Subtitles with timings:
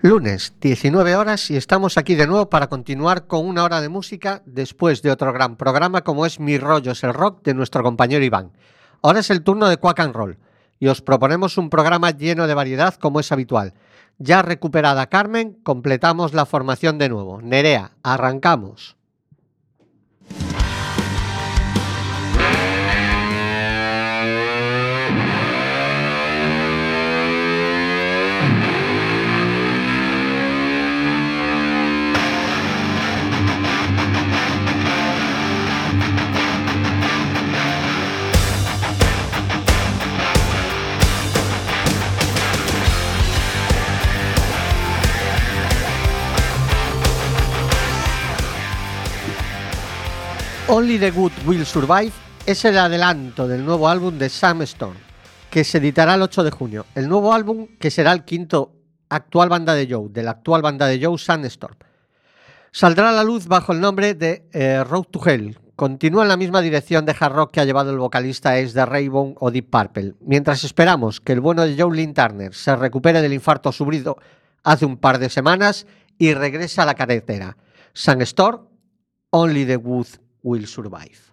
[0.00, 4.42] Lunes, 19 horas y estamos aquí de nuevo para continuar con una hora de música
[4.46, 8.24] después de otro gran programa como es Mi Rollo es el Rock de nuestro compañero
[8.24, 8.52] Iván.
[9.02, 10.38] Ahora es el turno de Quack and Roll
[10.78, 13.74] y os proponemos un programa lleno de variedad como es habitual.
[14.18, 17.42] Ya recuperada Carmen, completamos la formación de nuevo.
[17.42, 18.97] Nerea, arrancamos.
[50.70, 52.12] Only the Good Will Survive
[52.44, 54.98] es el adelanto del nuevo álbum de Sam Storm,
[55.50, 56.84] que se editará el 8 de junio.
[56.94, 58.74] El nuevo álbum que será el quinto
[59.08, 61.74] actual banda de Joe, de la actual banda de Joe, Sam Storm.
[62.70, 65.58] Saldrá a la luz bajo el nombre de eh, Road to Hell.
[65.74, 68.84] Continúa en la misma dirección de hard rock que ha llevado el vocalista ex de
[68.84, 70.16] Rainbow o Deep Purple.
[70.20, 74.18] Mientras esperamos que el bueno de Joe Lynn Turner se recupere del infarto sufrido
[74.64, 75.86] hace un par de semanas
[76.18, 77.56] y regrese a la carretera.
[77.94, 78.68] Sam Storm,
[79.30, 80.08] Only the Good
[80.48, 81.27] will survive.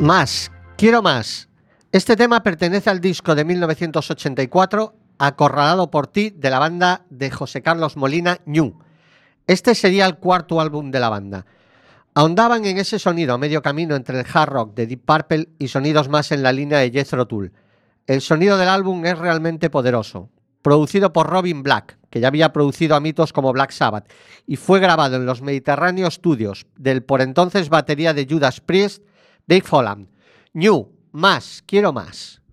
[0.00, 1.48] Más, quiero más.
[1.92, 7.62] Este tema pertenece al disco de 1984, Acorralado por ti, de la banda de José
[7.62, 8.80] Carlos Molina, Ñu.
[9.46, 11.46] Este sería el cuarto álbum de la banda.
[12.16, 15.66] Ahondaban en ese sonido a medio camino entre el hard rock de Deep Purple y
[15.66, 17.52] sonidos más en la línea de Jethro Tull.
[18.06, 20.30] El sonido del álbum es realmente poderoso.
[20.62, 24.08] Producido por Robin Black, que ya había producido a mitos como Black Sabbath,
[24.46, 29.02] y fue grabado en los Mediterráneo Studios del por entonces batería de Judas Priest,
[29.48, 30.08] Dave Holland.
[30.52, 32.43] New, más, quiero más.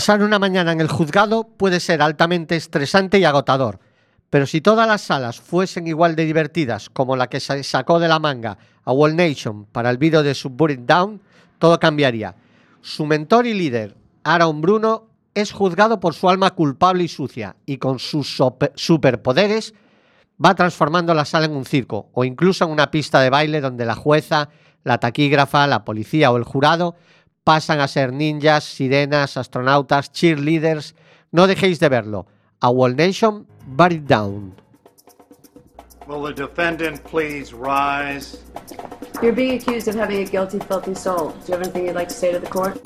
[0.00, 3.80] Pasar una mañana en el juzgado puede ser altamente estresante y agotador,
[4.30, 8.08] pero si todas las salas fuesen igual de divertidas como la que se sacó de
[8.08, 11.20] la manga a Wall Nation para el vídeo de Subbury Down,
[11.58, 12.34] todo cambiaría.
[12.80, 15.04] Su mentor y líder, Aaron Bruno,
[15.34, 18.42] es juzgado por su alma culpable y sucia, y con sus
[18.76, 19.74] superpoderes
[20.42, 23.84] va transformando la sala en un circo, o incluso en una pista de baile donde
[23.84, 24.48] la jueza,
[24.82, 26.96] la taquígrafa, la policía o el jurado
[27.44, 30.94] pasan a ser ninjas, sirenas, astronautas, cheerleaders.
[31.32, 32.26] No dejéis de verlo.
[32.60, 34.54] A Wall Nation, Bury It Down.
[36.06, 38.38] Will the defendant please rise?
[39.22, 41.30] You're being accused of having a guilty, filthy soul.
[41.30, 42.80] Do you have anything you'd like to say to the court?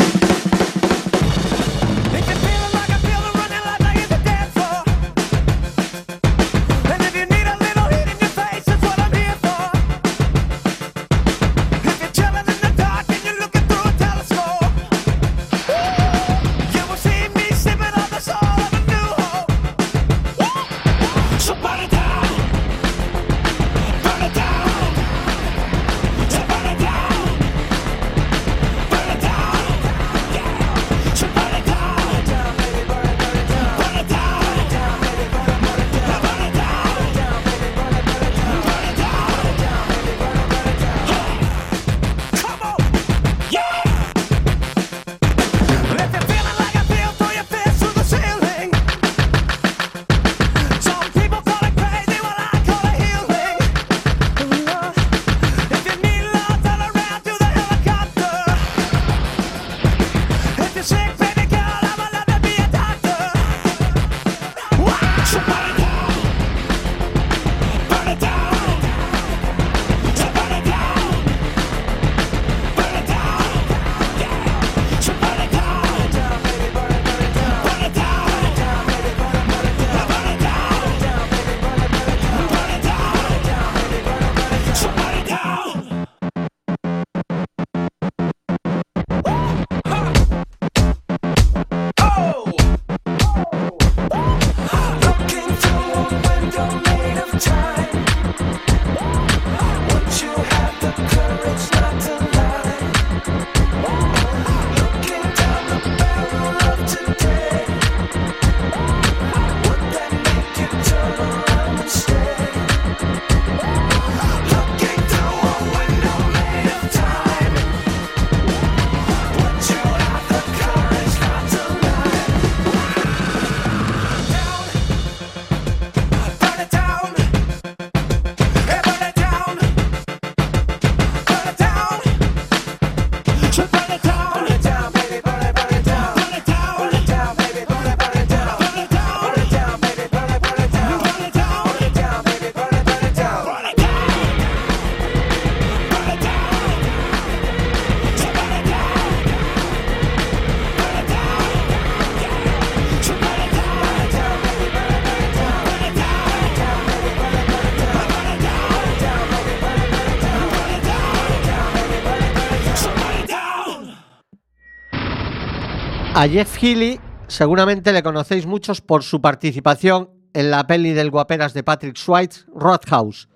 [166.24, 171.52] A Jeff Healy seguramente le conocéis muchos por su participación en la peli del guaperas
[171.52, 173.28] de Patrick Swayze, Roadhouse,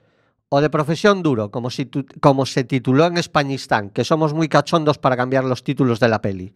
[0.49, 5.45] o de Profesión Duro, como, se tituló en Españistán, que somos muy cachondos para cambiar
[5.45, 6.55] los títulos de la peli.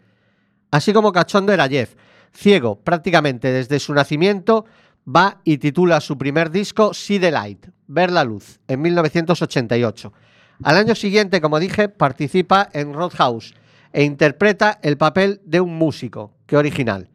[0.70, 1.96] Así como cachondo era Jeff,
[2.32, 4.64] ciego prácticamente desde su nacimiento,
[5.06, 10.14] va y titula su primer disco See the Light, Ver la Luz, en 1988.
[10.62, 13.52] Al año siguiente, como dije, participa en Roadhouse,
[13.92, 17.08] e interpreta el papel de un músico, que original.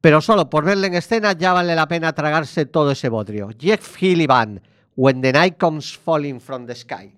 [0.00, 3.50] Pero solo por verle en escena ya vale la pena tragarse todo ese bodrio.
[3.58, 4.26] Jeff Hill
[4.96, 7.12] When the Night Comes Falling from the Sky.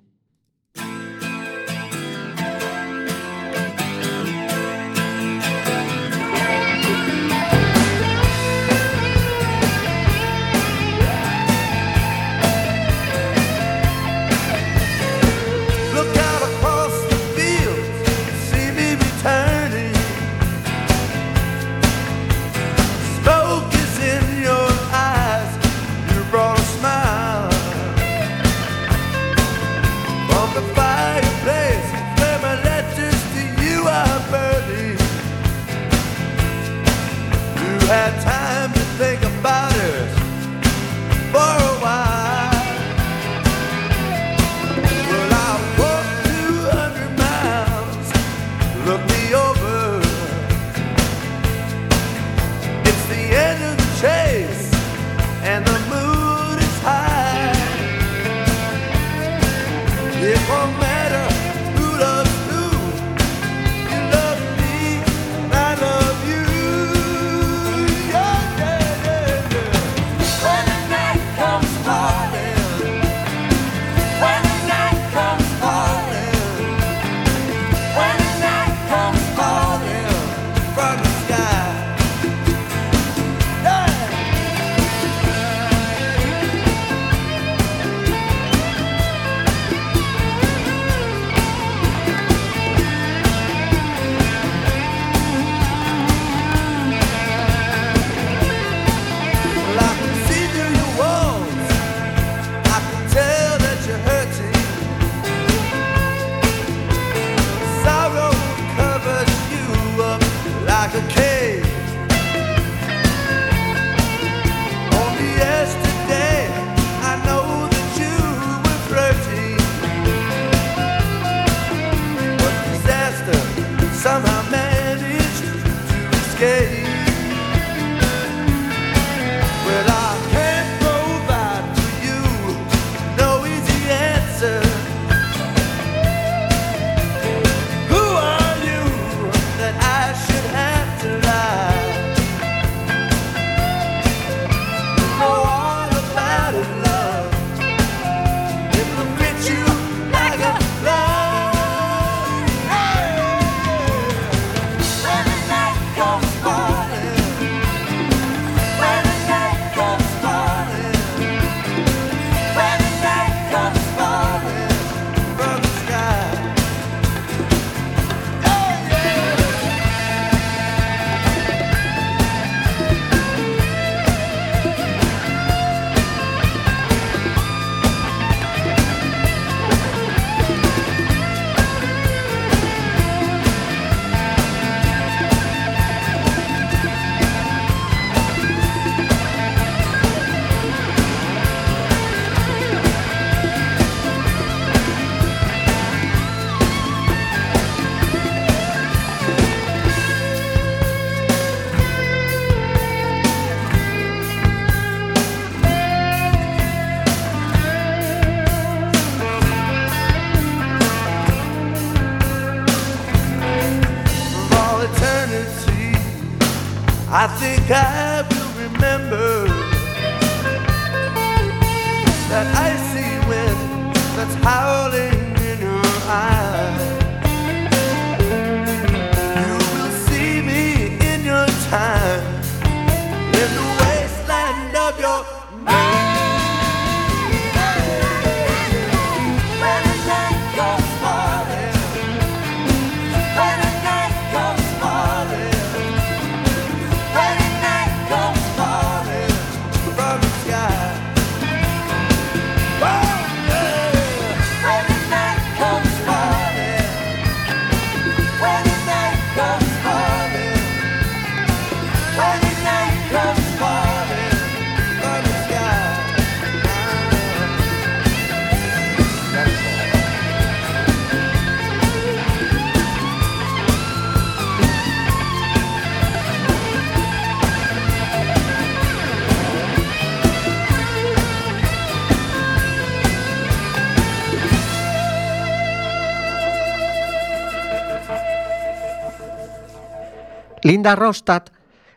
[290.83, 291.51] Linda Ronstadt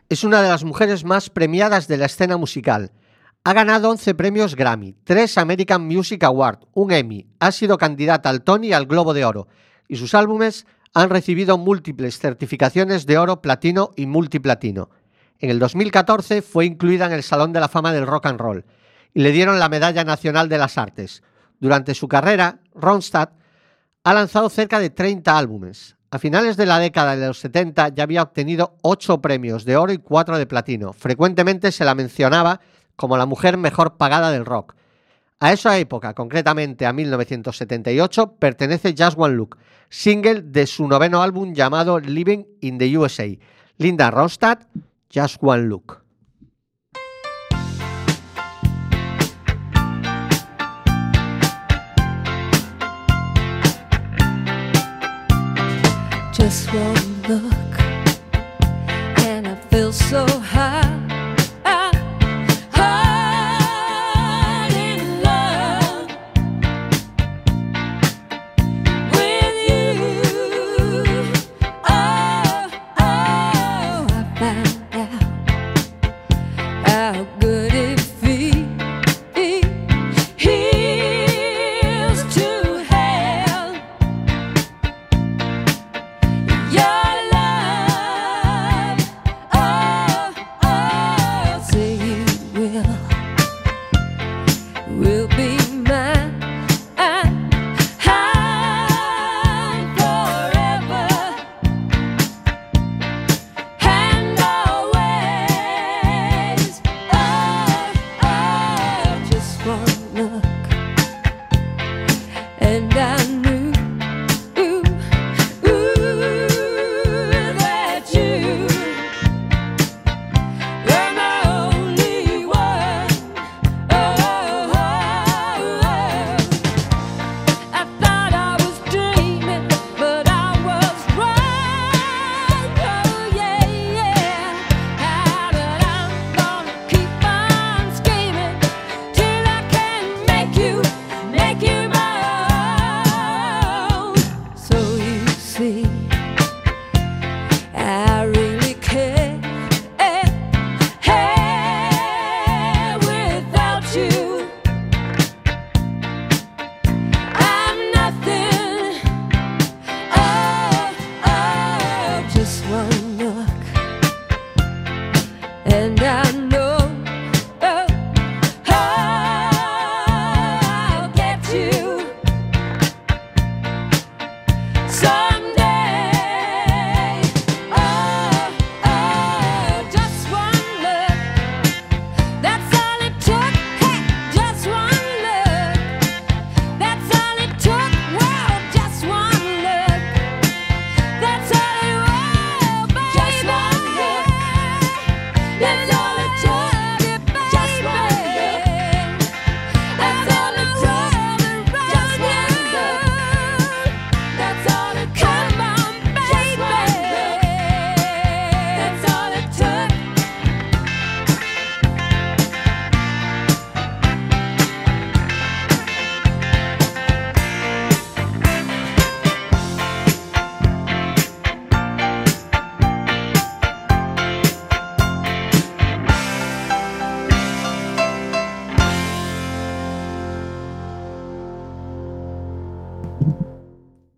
[0.08, 2.92] es una de las mujeres más premiadas de la escena musical.
[3.42, 8.44] Ha ganado 11 premios Grammy, 3 American Music Award, un Emmy, ha sido candidata al
[8.44, 9.48] Tony y al Globo de Oro,
[9.88, 14.88] y sus álbumes han recibido múltiples certificaciones de oro, platino y multiplatino.
[15.40, 18.64] En el 2014 fue incluida en el Salón de la Fama del Rock and Roll
[19.14, 21.24] y le dieron la Medalla Nacional de las Artes.
[21.58, 23.32] Durante su carrera, Ronstadt
[24.04, 25.95] ha lanzado cerca de 30 álbumes.
[26.10, 29.92] A finales de la década de los 70 ya había obtenido 8 premios de oro
[29.92, 30.92] y 4 de platino.
[30.92, 32.60] Frecuentemente se la mencionaba
[32.94, 34.74] como la mujer mejor pagada del rock.
[35.40, 39.58] A esa época, concretamente a 1978, pertenece Just One Look,
[39.90, 43.26] single de su noveno álbum llamado Living in the USA.
[43.76, 44.66] Linda Ronstadt,
[45.12, 46.05] Just One Look.
[56.36, 57.80] Just one look,
[59.24, 60.26] and I feel so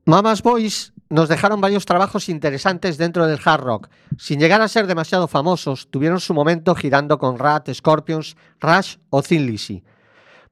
[0.08, 3.88] Mamas Boys nos dejaron varios trabajos interesantes dentro del hard rock.
[4.16, 9.22] Sin llegar a ser demasiado famosos, tuvieron su momento girando con Rat, Scorpions, Rush o
[9.22, 9.84] Thin Lizzy.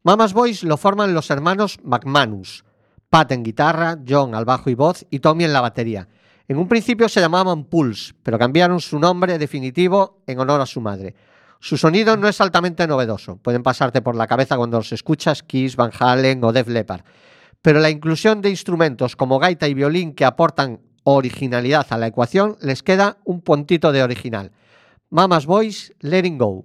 [0.03, 2.67] Mamas Boys lo forman los hermanos McManus,
[3.09, 6.07] Pat en guitarra, John al bajo y voz y Tommy en la batería.
[6.49, 10.83] En un principio se llamaban Pulse, pero cambiaron su nombre definitivo en honor a su
[10.83, 11.15] madre.
[11.61, 15.77] Su sonido no es altamente novedoso, pueden pasarte por la cabeza cuando los escuchas Kiss,
[15.77, 17.05] Van Halen o Def Leppard
[17.67, 22.57] pero la inclusión de instrumentos como gaita y violín que aportan originalidad a la ecuación
[22.61, 24.53] les queda un puntito de original.
[25.11, 26.65] Mama's Boys, Letting Go.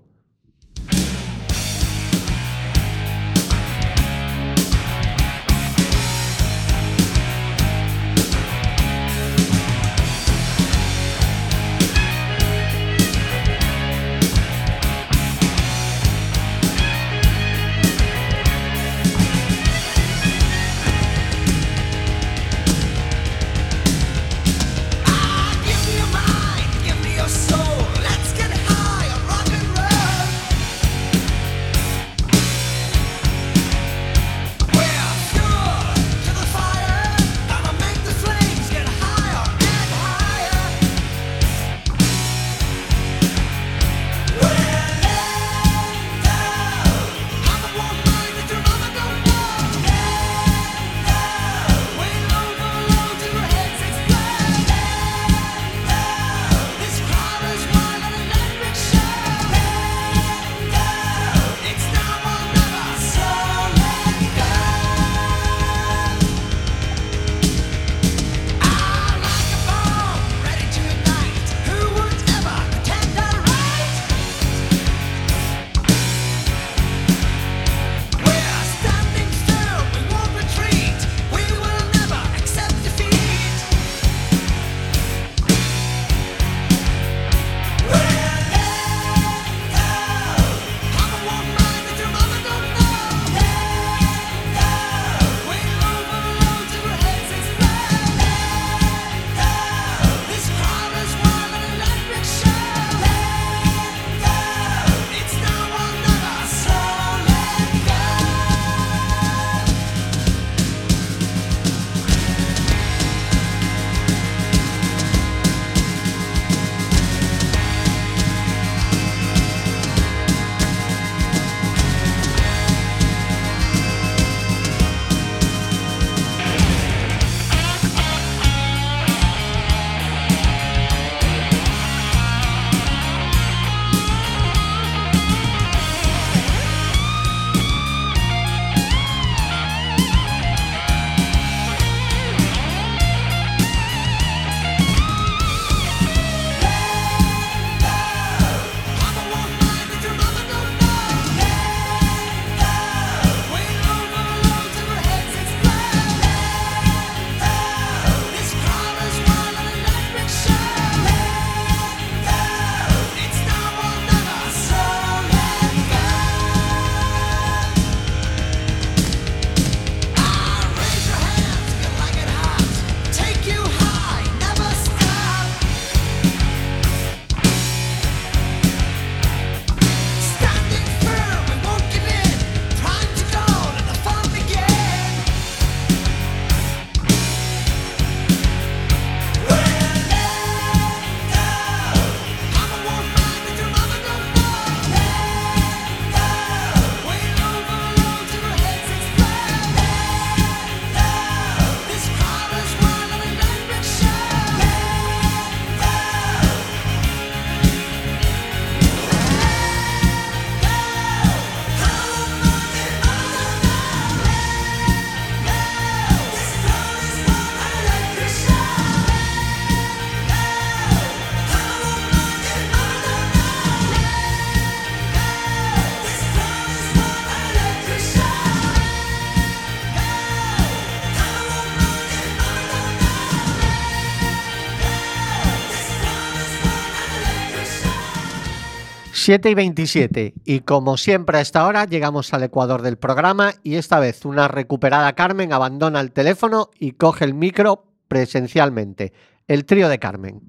[239.21, 240.33] 7 y 27.
[240.45, 244.47] Y como siempre a esta hora llegamos al ecuador del programa y esta vez una
[244.47, 249.13] recuperada Carmen abandona el teléfono y coge el micro presencialmente.
[249.47, 250.41] El trío de Carmen.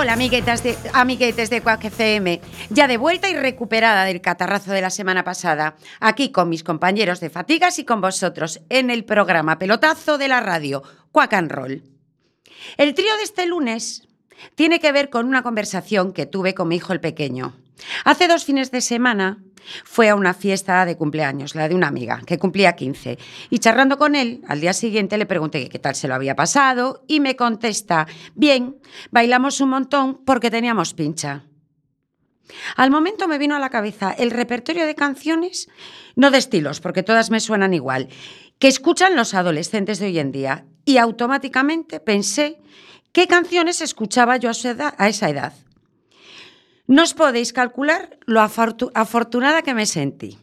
[0.00, 2.40] Hola, amiguetas de, amiguetes de Quack FM.
[2.70, 5.76] Ya de vuelta y recuperada del catarrazo de la semana pasada.
[6.00, 10.40] Aquí con mis compañeros de Fatigas y con vosotros en el programa Pelotazo de la
[10.40, 10.82] radio
[11.12, 11.82] Quack and Roll.
[12.78, 14.08] El trío de este lunes
[14.54, 17.52] tiene que ver con una conversación que tuve con mi hijo el pequeño.
[18.06, 19.44] Hace dos fines de semana
[19.84, 23.18] fue a una fiesta de cumpleaños, la de una amiga, que cumplía 15.
[23.50, 27.04] Y charlando con él, al día siguiente le pregunté qué tal se lo había pasado
[27.06, 28.76] y me contesta, bien,
[29.10, 31.44] bailamos un montón porque teníamos pincha.
[32.76, 35.68] Al momento me vino a la cabeza el repertorio de canciones,
[36.16, 38.08] no de estilos, porque todas me suenan igual,
[38.58, 40.66] que escuchan los adolescentes de hoy en día.
[40.84, 42.58] Y automáticamente pensé
[43.12, 45.52] qué canciones escuchaba yo a esa edad.
[46.90, 50.38] No os podéis calcular lo afortu- afortunada que me sentí.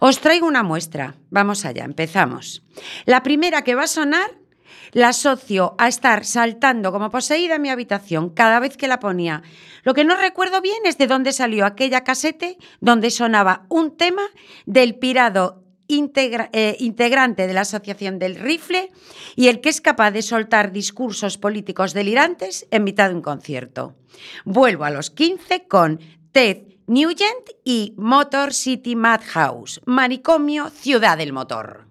[0.00, 1.14] Os traigo una muestra.
[1.30, 2.62] Vamos allá, empezamos.
[3.06, 4.30] La primera que va a sonar
[4.92, 9.42] la asocio a estar saltando como poseída mi habitación cada vez que la ponía.
[9.82, 14.22] Lo que no recuerdo bien es de dónde salió aquella casete donde sonaba un tema
[14.66, 18.90] del pirado eh, integrante de la Asociación del Rifle
[19.36, 23.94] y el que es capaz de soltar discursos políticos delirantes en mitad de un concierto.
[24.44, 26.00] Vuelvo a los 15 con
[26.32, 31.86] Ted Nugent y Motor City Madhouse, Manicomio Ciudad del Motor.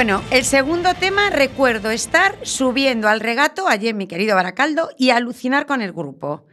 [0.00, 5.66] Bueno, el segundo tema recuerdo estar subiendo al regato en mi querido Baracaldo y alucinar
[5.66, 6.46] con el grupo.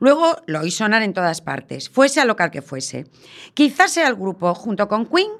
[0.00, 3.06] Luego lo oí sonar en todas partes, fuese al local que fuese.
[3.54, 5.30] Quizás sea el grupo, junto con Queen,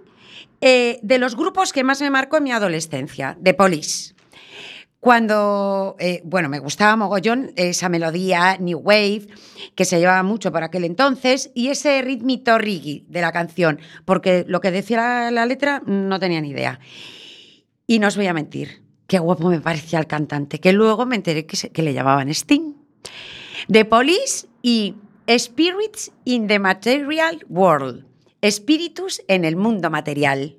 [0.62, 4.14] eh, de los grupos que más me marcó en mi adolescencia, de Police.
[4.98, 9.26] Cuando, eh, bueno, me gustaba mogollón esa melodía New Wave,
[9.74, 14.46] que se llevaba mucho por aquel entonces, y ese ritmito reggae de la canción, porque
[14.48, 16.80] lo que decía la, la letra no tenía ni idea.
[17.90, 21.16] Y no os voy a mentir, qué guapo me parecía el cantante, que luego me
[21.16, 22.74] enteré que, se- le llamaban Sting.
[23.66, 24.94] The Police y
[25.28, 28.06] Spirits in the Material World.
[28.42, 30.56] Espíritus en el mundo material.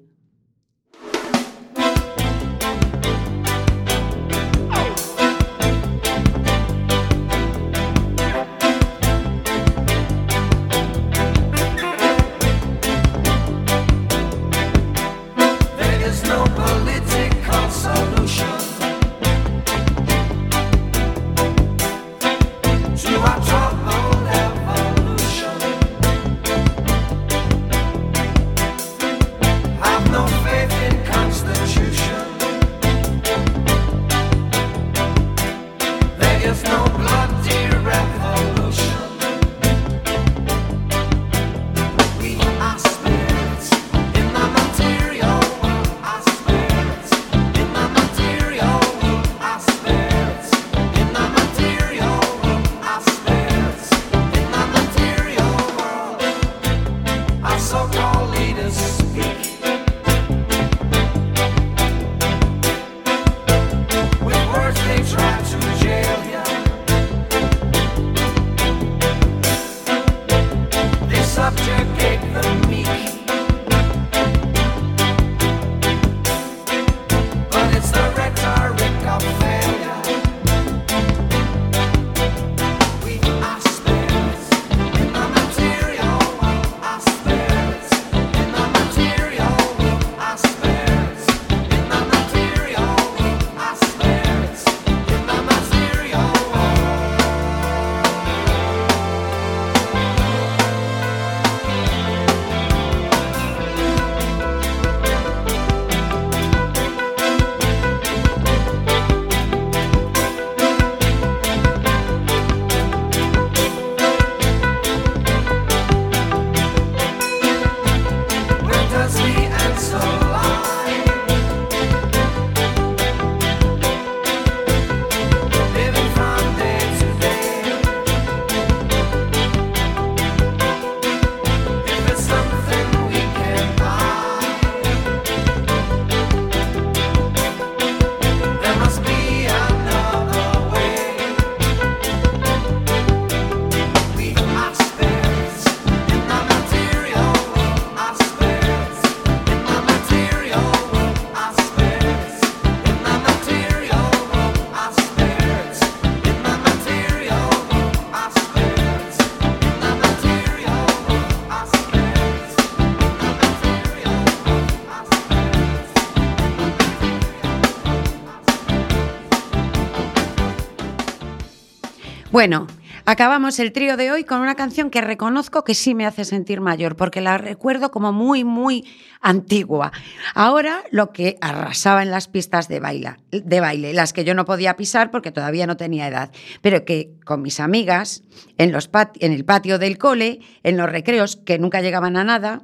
[172.32, 172.68] Bueno,
[173.06, 176.62] acabamos el trío de hoy con una canción que reconozco que sí me hace sentir
[176.62, 178.88] mayor, porque la recuerdo como muy, muy
[179.20, 179.92] antigua.
[180.34, 184.46] Ahora lo que arrasaba en las pistas de, baila, de baile, las que yo no
[184.46, 188.24] podía pisar porque todavía no tenía edad, pero que con mis amigas
[188.58, 192.24] en, los pat- en el patio del cole, en los recreos, que nunca llegaban a
[192.24, 192.62] nada,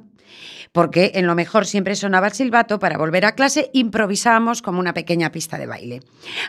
[0.72, 4.94] porque en lo mejor siempre sonaba el silbato para volver a clase, improvisábamos como una
[4.94, 6.00] pequeña pista de baile.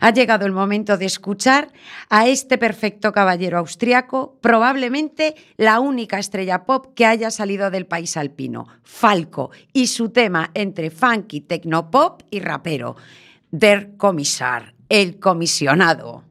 [0.01, 1.69] Ha llegado el momento de escuchar
[2.09, 8.17] a este perfecto caballero austriaco, probablemente la única estrella pop que haya salido del país
[8.17, 12.95] alpino, Falco, y su tema entre funky, tecnopop y rapero,
[13.51, 16.28] Der Kommissar, el comisionado.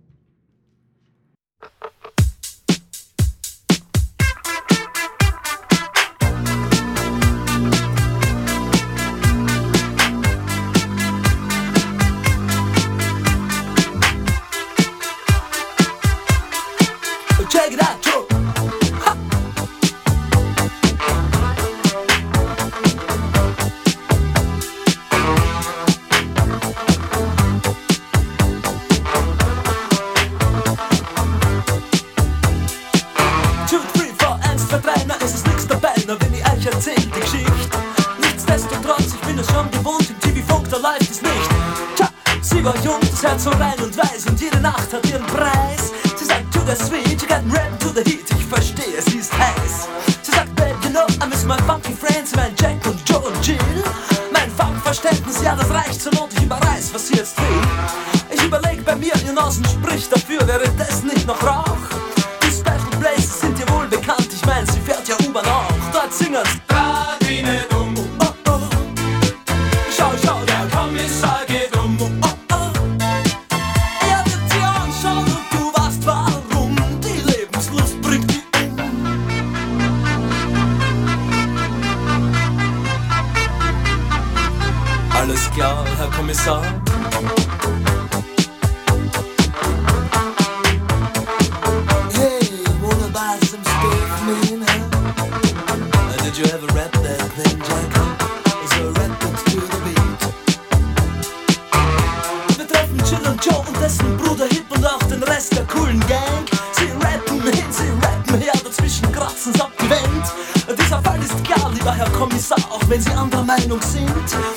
[113.69, 114.48] genug sind.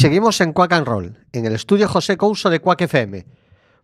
[0.00, 3.26] seguimos en Quack and Roll, en el estudio José Couso de Quack FM.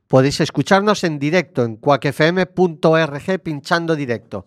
[0.08, 4.46] Podéis escucharnos en directo en quackfm.org pinchando directo.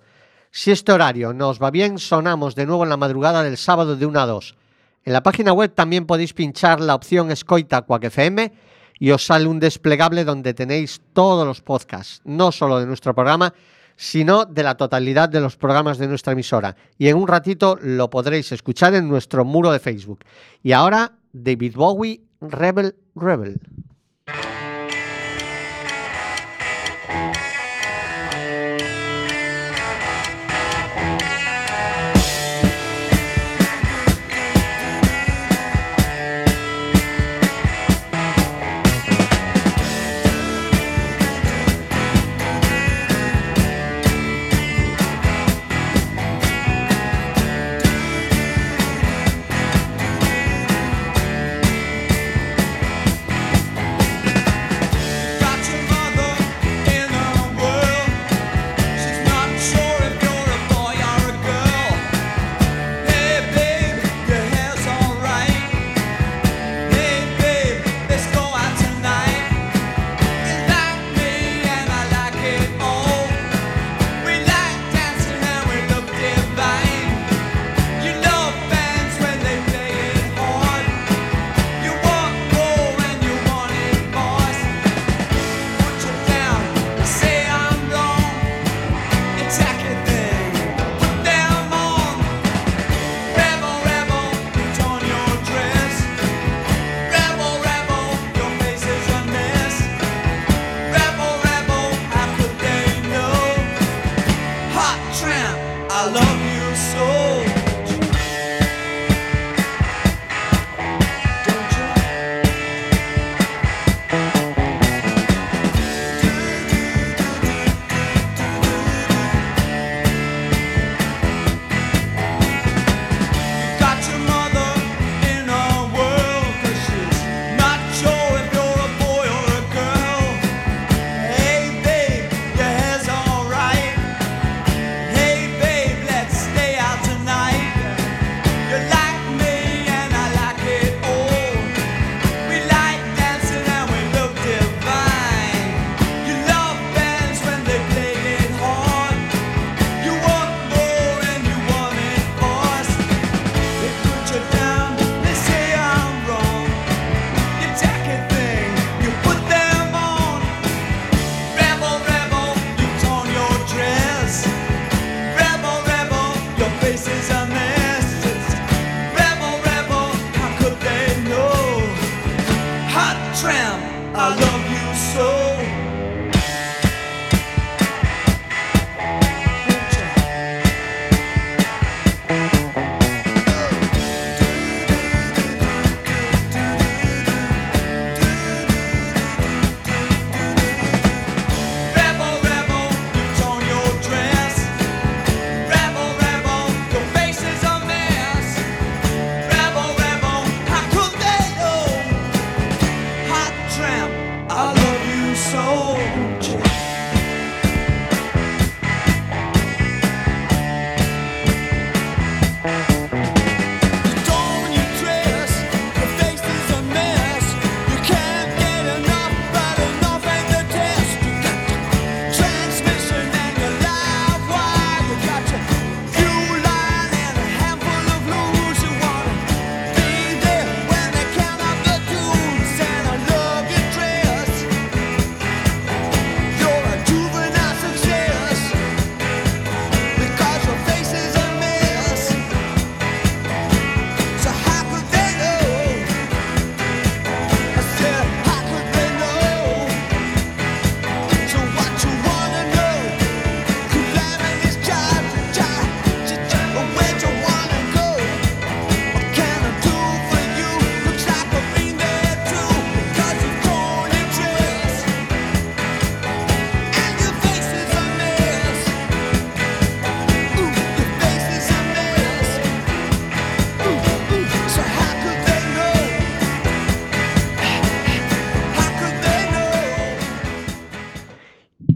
[0.49, 3.95] Si este horario no os va bien, sonamos de nuevo en la madrugada del sábado
[3.95, 4.57] de 1 a 2.
[5.03, 8.51] En la página web también podéis pinchar la opción Escoita Quack FM
[8.97, 13.53] y os sale un desplegable donde tenéis todos los podcasts, no solo de nuestro programa,
[13.95, 16.75] sino de la totalidad de los programas de nuestra emisora.
[16.97, 20.21] Y en un ratito lo podréis escuchar en nuestro muro de Facebook.
[20.63, 23.59] Y ahora David Bowie, Rebel Rebel.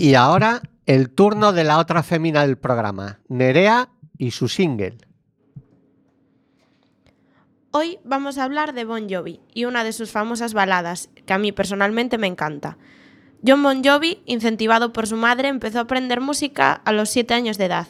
[0.04, 3.88] Y ahora el turno de la otra fémina del programa, Nerea
[4.18, 4.98] y su single.
[7.72, 11.38] Hoy vamos a hablar de Bon Jovi y una de sus famosas baladas, que a
[11.38, 12.78] mí personalmente me encanta.
[13.48, 17.58] John Bon Jovi, incentivado por su madre, empezó a aprender música a los 7 años
[17.58, 17.88] de edad.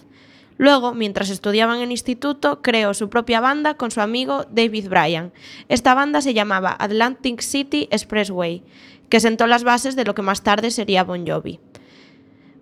[0.57, 5.33] Luego, mientras estudiaba en el instituto, creó su propia banda con su amigo David Bryan.
[5.67, 8.61] Esta banda se llamaba Atlantic City Expressway,
[9.09, 11.59] que sentó las bases de lo que más tarde sería Bon Jovi.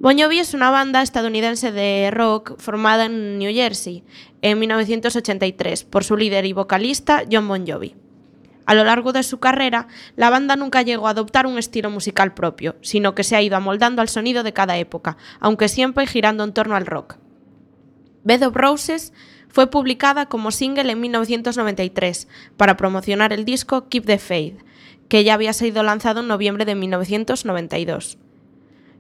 [0.02, 4.04] Bon Jovi es una banda estadounidense de rock formada en New Jersey
[4.42, 7.96] en 1983 por su líder y vocalista John Bon Jovi.
[8.66, 12.34] A lo largo de su carrera, la banda nunca llegó a adoptar un estilo musical
[12.34, 16.44] propio, sino que se ha ido amoldando al sonido de cada época, aunque siempre girando
[16.44, 17.18] en torno al rock.
[18.24, 19.14] Bed of Roses
[19.50, 22.28] fue publicada como single en 1993
[22.58, 24.64] para promocionar el disco Keep the Faith,
[25.10, 28.18] que ya había sido lanzado en noviembre de 1992.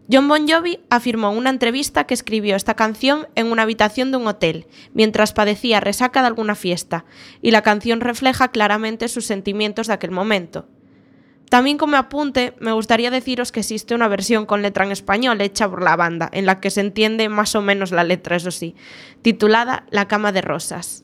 [0.09, 4.17] John Bon Jovi afirmó en una entrevista que escribió esta canción en una habitación de
[4.17, 7.05] un hotel, mientras padecía resaca de alguna fiesta,
[7.41, 10.67] y la canción refleja claramente sus sentimientos de aquel momento.
[11.49, 15.69] También como apunte, me gustaría deciros que existe una versión con letra en español hecha
[15.69, 18.75] por la banda, en la que se entiende más o menos la letra, eso sí,
[19.21, 21.03] titulada La cama de rosas.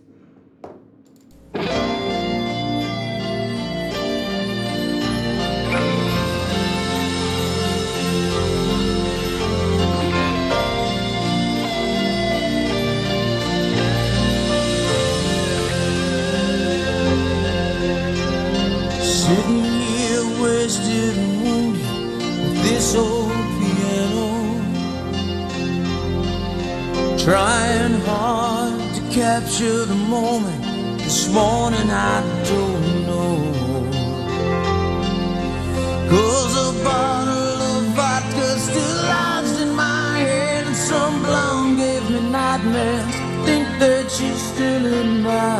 [22.88, 24.28] This old piano.
[27.18, 30.64] Trying hard to capture the moment.
[31.00, 32.22] This morning I
[32.52, 33.38] don't know.
[36.10, 42.22] Cause a bottle of vodka still lies in my head, and some blonde gave me
[42.30, 43.16] nightmares.
[43.46, 45.60] Think that she's still in my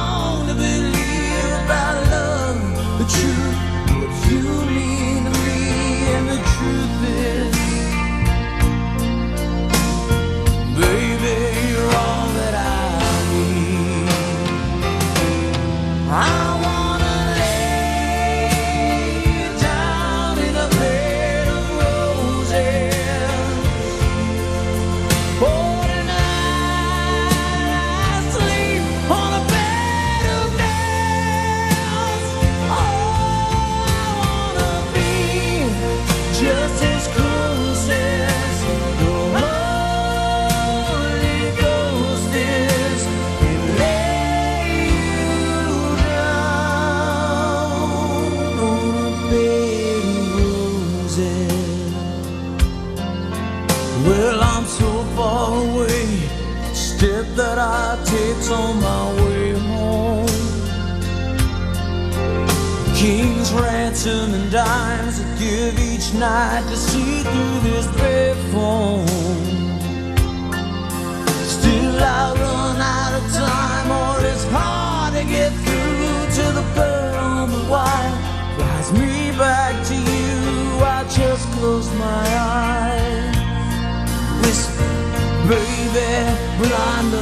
[3.01, 3.59] the truth,
[3.97, 5.61] what you mean to me,
[6.13, 7.55] and the truth is,
[10.77, 11.35] baby,
[11.71, 12.63] you're all that I
[13.33, 14.09] need.
[16.11, 16.50] I
[58.31, 60.27] notes on my way home.
[62.95, 69.07] King's ransom and dimes I give each night to see through this payphone.
[71.55, 77.15] Still I run out of time, or it's hard to get through to the bird
[77.15, 78.17] on the wire.
[78.55, 80.31] Flies me back to you.
[80.83, 83.35] I just close my eyes.
[84.41, 84.83] Whisper,
[85.49, 86.11] baby,
[86.59, 87.13] blind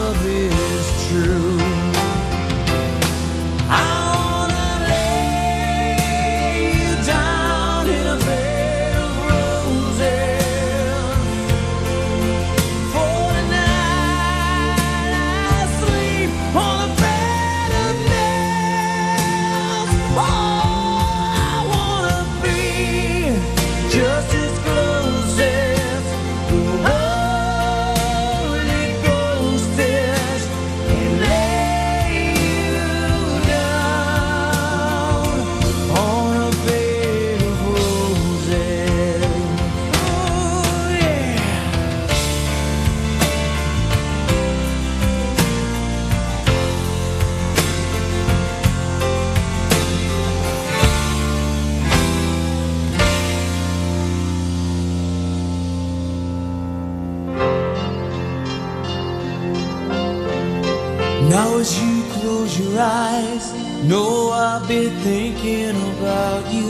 [64.69, 66.69] been thinking about you.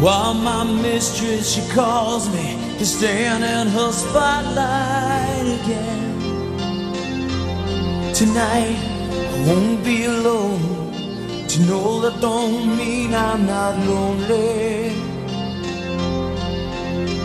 [0.00, 6.04] While my mistress, she calls me to stand in her spotlight again.
[8.14, 8.78] Tonight,
[9.34, 10.94] I won't be alone.
[11.48, 14.88] To know that don't mean I'm not lonely.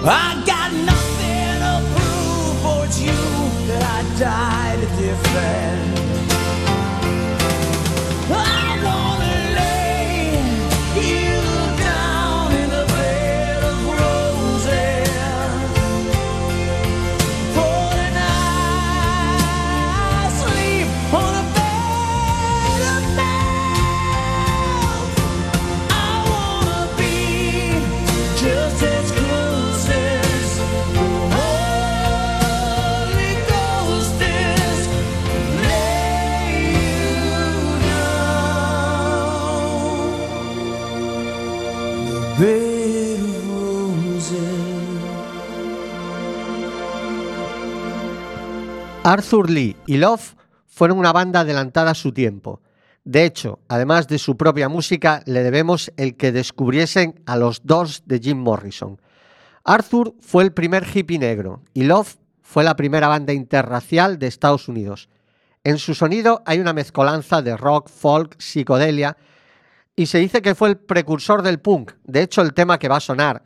[0.03, 3.21] I got nothing to prove it's you
[3.69, 6.18] that I died to defend.
[49.09, 50.35] Arthur Lee y Love
[50.67, 52.61] fueron una banda adelantada a su tiempo.
[53.03, 58.03] De hecho, además de su propia música, le debemos el que descubriesen a los Doors
[58.05, 59.01] de Jim Morrison.
[59.63, 64.67] Arthur fue el primer hippie negro y Love fue la primera banda interracial de Estados
[64.67, 65.09] Unidos.
[65.63, 69.17] En su sonido hay una mezcolanza de rock, folk, psicodelia
[69.95, 71.93] y se dice que fue el precursor del punk.
[72.03, 73.41] De hecho, el tema que va a sonar,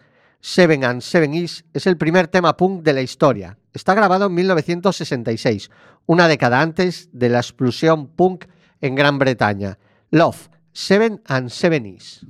[0.46, 3.58] Seven and Seven Is, es el primer tema punk de la historia.
[3.72, 5.72] Está grabado en 1966,
[6.06, 8.48] una década antes de la explosión punk
[8.82, 9.80] en Gran Bretaña.
[10.12, 12.26] Love, Seven and Seven Is.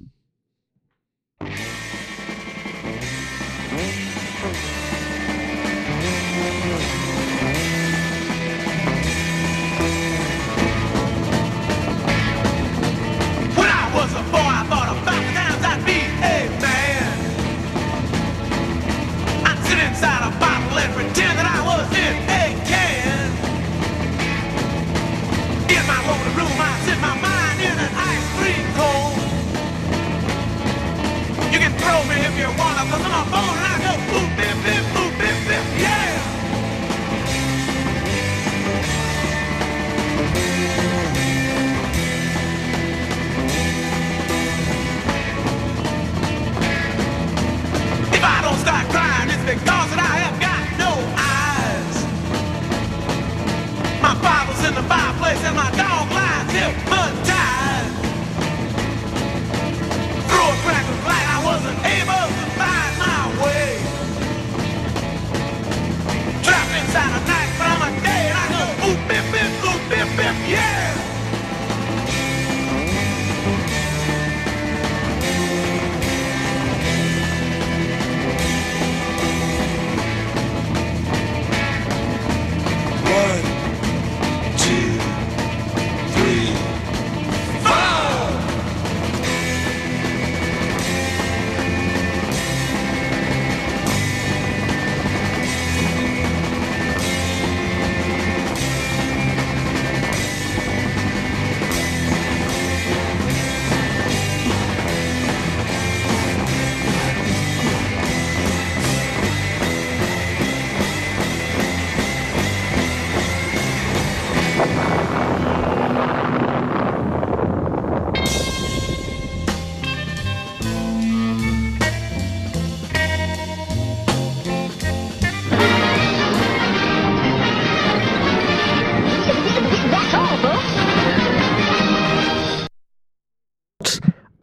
[20.03, 20.52] Inside a bottle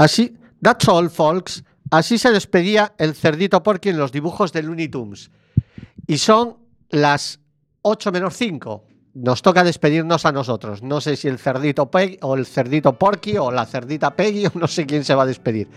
[0.00, 1.62] Así, that's all, folks.
[1.90, 5.30] Así se despedía el cerdito Porky en los dibujos de Looney Tunes.
[6.06, 6.56] Y son
[6.88, 7.38] las
[7.82, 8.82] 8 menos 5.
[9.12, 10.82] Nos toca despedirnos a nosotros.
[10.82, 14.52] No sé si el cerdito Peggy o el cerdito Porky o la cerdita Peggy o
[14.54, 15.68] no sé quién se va a despedir.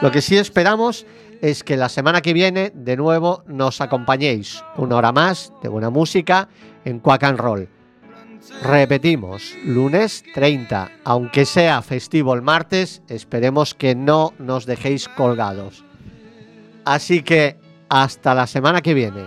[0.00, 1.04] Lo que sí esperamos
[1.42, 5.90] es que la semana que viene de nuevo nos acompañéis una hora más de buena
[5.90, 6.48] música
[6.84, 7.68] en Quack and Roll.
[8.62, 15.84] Repetimos, lunes 30, aunque sea festivo el martes, esperemos que no nos dejéis colgados.
[16.84, 17.56] Así que
[17.88, 19.24] hasta la semana que viene.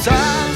[0.00, 0.47] Time